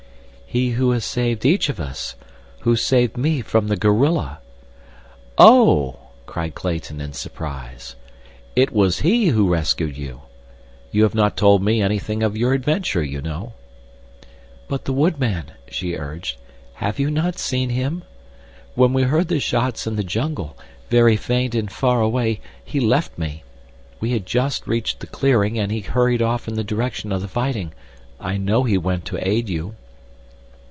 "He 0.53 0.71
who 0.71 0.91
has 0.91 1.05
saved 1.05 1.45
each 1.45 1.69
of 1.69 1.79
us—who 1.79 2.75
saved 2.75 3.15
me 3.15 3.39
from 3.39 3.69
the 3.69 3.77
gorilla." 3.77 4.39
"Oh," 5.37 5.97
cried 6.25 6.55
Clayton, 6.55 6.99
in 6.99 7.13
surprise. 7.13 7.95
"It 8.53 8.69
was 8.73 8.99
he 8.99 9.27
who 9.27 9.47
rescued 9.49 9.95
you? 9.97 10.23
You 10.91 11.03
have 11.03 11.15
not 11.15 11.37
told 11.37 11.63
me 11.63 11.81
anything 11.81 12.21
of 12.21 12.35
your 12.35 12.51
adventure, 12.51 13.01
you 13.01 13.21
know." 13.21 13.53
"But 14.67 14.83
the 14.83 14.91
wood 14.91 15.19
man," 15.21 15.53
she 15.69 15.95
urged. 15.95 16.35
"Have 16.73 16.99
you 16.99 17.09
not 17.09 17.39
seen 17.39 17.69
him? 17.69 18.03
When 18.75 18.91
we 18.91 19.03
heard 19.03 19.29
the 19.29 19.39
shots 19.39 19.87
in 19.87 19.95
the 19.95 20.03
jungle, 20.03 20.57
very 20.89 21.15
faint 21.15 21.55
and 21.55 21.71
far 21.71 22.01
away, 22.01 22.41
he 22.61 22.81
left 22.81 23.17
me. 23.17 23.45
We 24.01 24.11
had 24.11 24.25
just 24.25 24.67
reached 24.67 24.99
the 24.99 25.07
clearing, 25.07 25.57
and 25.57 25.71
he 25.71 25.79
hurried 25.79 26.21
off 26.21 26.45
in 26.49 26.55
the 26.55 26.61
direction 26.65 27.13
of 27.13 27.21
the 27.21 27.29
fighting. 27.29 27.71
I 28.19 28.35
know 28.35 28.65
he 28.65 28.77
went 28.77 29.05
to 29.05 29.17
aid 29.25 29.47
you." 29.47 29.75